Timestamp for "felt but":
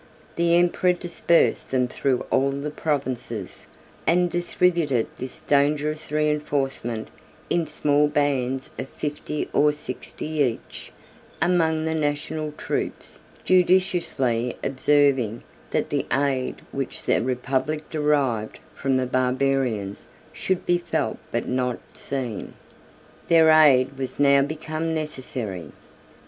20.79-21.47